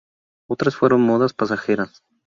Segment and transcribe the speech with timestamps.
[0.49, 2.01] Otras fueron modas pasajeras.